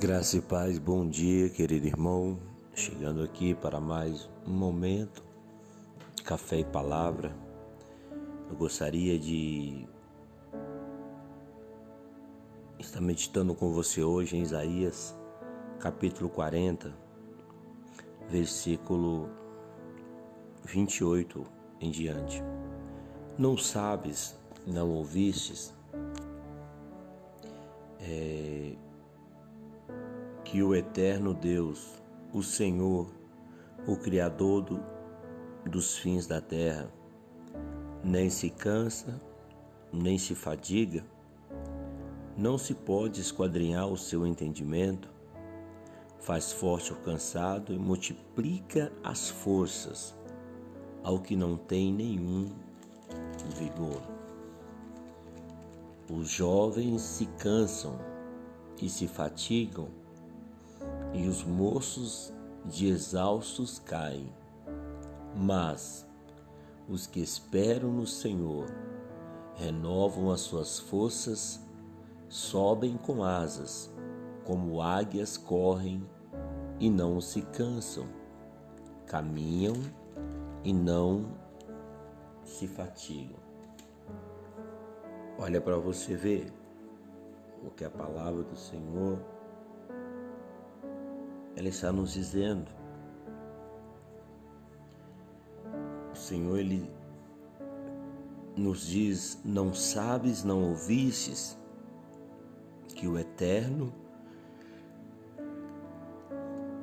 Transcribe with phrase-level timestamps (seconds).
[0.00, 2.38] Graça e paz, bom dia, querido irmão.
[2.74, 5.22] Chegando aqui para mais um momento,
[6.24, 7.36] café e palavra.
[8.48, 9.86] Eu gostaria de
[12.78, 15.14] estar meditando com você hoje em Isaías,
[15.78, 16.92] capítulo 40,
[18.30, 19.28] versículo
[20.64, 21.44] 28
[21.82, 22.42] em diante.
[23.38, 24.34] Não sabes,
[24.66, 25.74] não ouvistes,
[28.00, 28.51] é,
[30.52, 31.94] que o eterno Deus,
[32.30, 33.10] o Senhor,
[33.86, 34.82] o Criador do,
[35.64, 36.92] dos fins da terra,
[38.04, 39.18] nem se cansa,
[39.90, 41.06] nem se fadiga,
[42.36, 45.08] não se pode esquadrinhar o seu entendimento,
[46.20, 50.14] faz forte o cansado e multiplica as forças
[51.02, 52.52] ao que não tem nenhum
[53.56, 54.02] vigor.
[56.10, 57.98] Os jovens se cansam
[58.82, 60.01] e se fatigam,
[61.12, 62.32] e os moços
[62.64, 64.32] de exaustos caem.
[65.36, 66.06] Mas
[66.88, 68.66] os que esperam no Senhor
[69.54, 71.60] renovam as suas forças,
[72.28, 73.92] sobem com asas,
[74.44, 76.06] como águias correm
[76.80, 78.06] e não se cansam,
[79.06, 79.74] caminham
[80.64, 81.26] e não
[82.44, 83.40] se fatigam.
[85.38, 86.52] Olha para você ver
[87.64, 89.18] o que a palavra do Senhor
[91.56, 92.70] ela está nos dizendo.
[96.12, 96.90] O Senhor, Ele
[98.56, 101.58] nos diz: Não sabes, não ouvistes,
[102.94, 103.92] que o Eterno,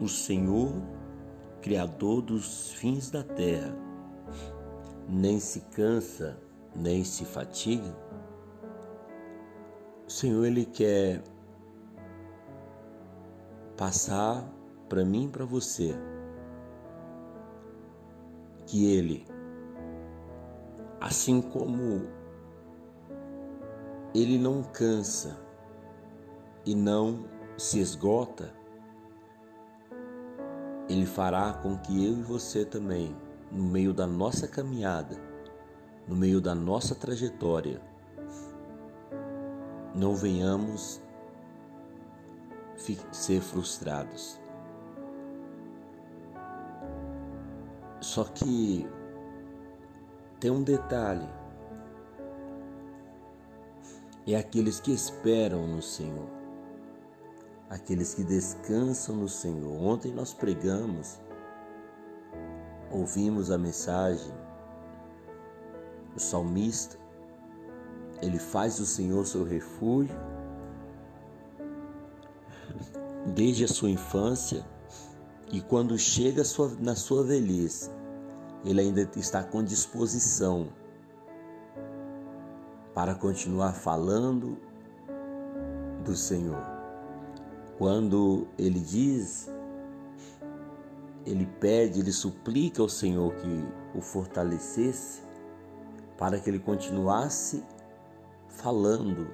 [0.00, 0.72] o Senhor,
[1.60, 3.74] Criador dos fins da terra,
[5.08, 6.36] nem se cansa,
[6.74, 7.96] nem se fatiga.
[10.06, 11.22] O Senhor, Ele quer
[13.76, 14.44] passar
[14.88, 15.94] para mim e para você
[18.66, 19.26] que ele,
[21.00, 22.06] assim como
[24.14, 25.38] ele não cansa
[26.64, 27.24] e não
[27.56, 28.52] se esgota,
[30.88, 33.16] ele fará com que eu e você também,
[33.50, 35.16] no meio da nossa caminhada,
[36.06, 37.80] no meio da nossa trajetória,
[39.94, 41.01] não venhamos
[43.12, 44.40] ser frustrados.
[48.00, 48.86] Só que
[50.40, 51.28] tem um detalhe.
[54.26, 56.28] É aqueles que esperam no Senhor,
[57.68, 59.72] aqueles que descansam no Senhor.
[59.82, 61.20] Ontem nós pregamos,
[62.90, 64.32] ouvimos a mensagem,
[66.14, 66.96] o salmista,
[68.20, 70.14] ele faz do Senhor seu refúgio
[73.26, 74.64] desde a sua infância
[75.50, 76.42] e quando chega
[76.80, 77.90] na sua velhice,
[78.64, 80.68] ele ainda está com disposição
[82.94, 84.58] para continuar falando
[86.04, 86.62] do Senhor.
[87.78, 89.50] Quando ele diz,
[91.24, 95.22] ele pede, ele suplica ao Senhor que o fortalecesse
[96.16, 97.64] para que ele continuasse
[98.48, 99.28] falando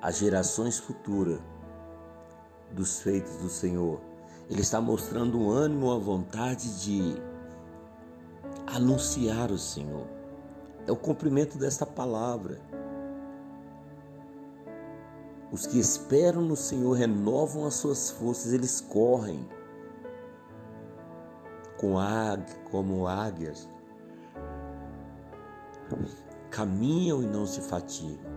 [0.00, 1.40] às gerações futuras
[2.72, 4.00] dos feitos do Senhor.
[4.50, 7.16] Ele está mostrando um ânimo, uma vontade de
[8.66, 10.06] anunciar o Senhor.
[10.86, 12.58] É o cumprimento desta palavra.
[15.50, 19.46] Os que esperam no Senhor renovam as suas forças, eles correm
[21.78, 23.68] com águia, como águias,
[26.50, 28.32] caminham e não se fatigam.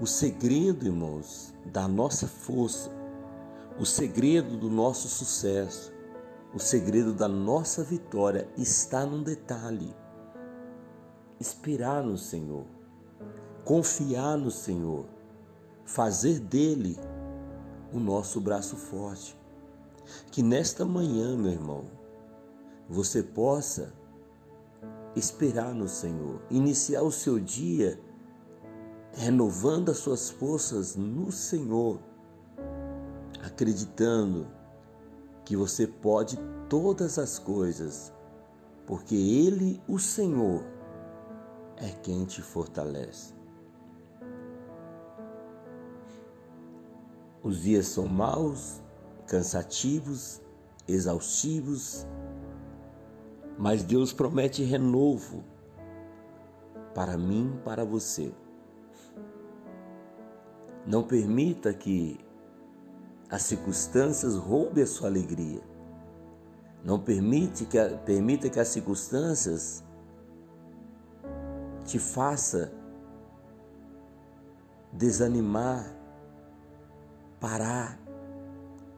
[0.00, 2.90] O segredo, irmãos, da nossa força
[3.78, 5.92] o segredo do nosso sucesso,
[6.54, 9.94] o segredo da nossa vitória está num detalhe:
[11.38, 12.64] esperar no Senhor,
[13.64, 15.06] confiar no Senhor,
[15.84, 16.98] fazer dele
[17.92, 19.36] o nosso braço forte.
[20.30, 21.84] Que nesta manhã, meu irmão,
[22.88, 23.92] você possa
[25.14, 28.00] esperar no Senhor, iniciar o seu dia
[29.12, 31.98] renovando as suas forças no Senhor
[33.46, 34.48] acreditando
[35.44, 36.36] que você pode
[36.68, 38.12] todas as coisas,
[38.84, 40.64] porque Ele, o Senhor,
[41.76, 43.34] é quem te fortalece.
[47.42, 48.82] Os dias são maus,
[49.28, 50.42] cansativos,
[50.88, 52.04] exaustivos,
[53.56, 55.44] mas Deus promete renovo
[56.92, 58.34] para mim, para você.
[60.84, 62.25] Não permita que
[63.30, 65.60] as circunstâncias roubem a sua alegria.
[66.84, 69.82] Não permite que, permita que as circunstâncias
[71.84, 72.72] te faça
[74.92, 75.84] desanimar,
[77.40, 77.98] parar.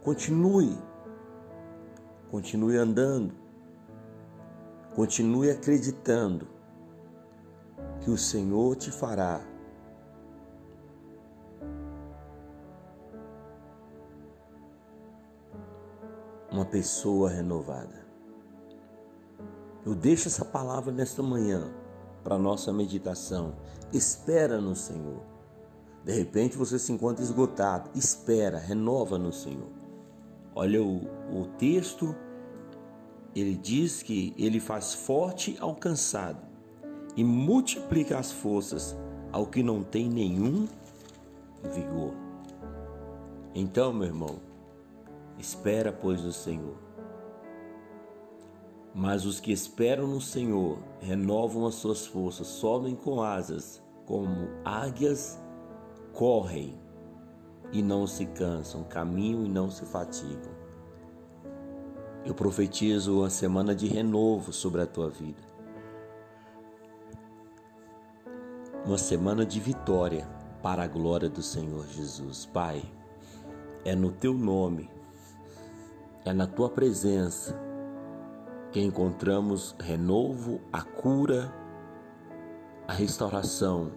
[0.02, 0.76] Continue.
[2.30, 3.34] Continue andando.
[4.94, 6.46] Continue acreditando
[8.00, 9.40] que o Senhor te fará
[16.58, 18.04] uma pessoa renovada.
[19.86, 21.72] Eu deixo essa palavra nesta manhã
[22.24, 23.54] para nossa meditação.
[23.92, 25.22] Espera no Senhor.
[26.04, 27.88] De repente você se encontra esgotado.
[27.94, 29.68] Espera, renova no Senhor.
[30.52, 31.02] Olha o,
[31.32, 32.14] o texto,
[33.36, 36.42] ele diz que ele faz forte ao cansado
[37.16, 38.96] e multiplica as forças
[39.30, 40.66] ao que não tem nenhum
[41.72, 42.14] vigor.
[43.54, 44.47] Então, meu irmão,
[45.38, 46.76] Espera, pois, o Senhor.
[48.92, 55.40] Mas os que esperam no Senhor renovam as suas forças, sobem com asas, como águias,
[56.12, 56.76] correm
[57.72, 60.58] e não se cansam, caminham e não se fatigam.
[62.24, 65.46] Eu profetizo uma semana de renovo sobre a tua vida.
[68.84, 70.26] Uma semana de vitória
[70.62, 72.46] para a glória do Senhor Jesus.
[72.46, 72.82] Pai,
[73.84, 74.90] é no teu nome
[76.28, 77.58] é na tua presença
[78.70, 81.50] que encontramos renovo, a cura,
[82.86, 83.90] a restauração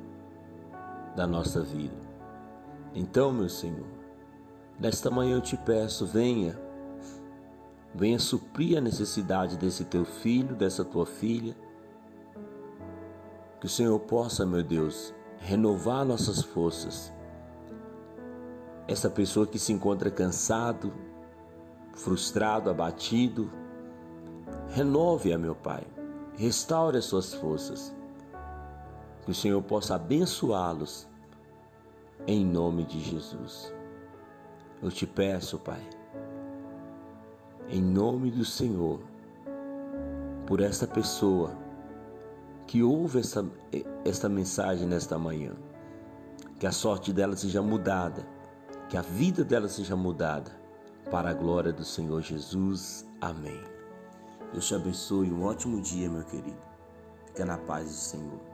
[1.13, 1.95] da nossa vida.
[2.95, 3.85] Então, meu Senhor,
[4.79, 6.57] nesta manhã eu te peço, venha,
[7.93, 11.53] venha suprir a necessidade desse teu filho, dessa tua filha.
[13.59, 17.11] Que o Senhor possa, meu Deus, renovar nossas forças.
[18.87, 21.10] Essa pessoa que se encontra cansado,
[21.93, 23.51] frustrado, abatido.
[24.69, 25.85] Renove-a, meu Pai.
[26.35, 27.93] Restaure as suas forças.
[29.23, 31.07] Que o Senhor possa abençoá-los.
[32.27, 33.73] Em nome de Jesus.
[34.81, 35.81] Eu te peço, Pai,
[37.69, 38.99] em nome do Senhor,
[40.47, 41.55] por esta pessoa
[42.65, 43.45] que ouve esta,
[44.03, 45.53] esta mensagem nesta manhã,
[46.59, 48.25] que a sorte dela seja mudada,
[48.89, 50.51] que a vida dela seja mudada,
[51.11, 53.05] para a glória do Senhor Jesus.
[53.19, 53.61] Amém.
[54.53, 55.29] Deus te abençoe.
[55.29, 56.57] Um ótimo dia, meu querido.
[57.25, 58.50] Fica na paz do Senhor.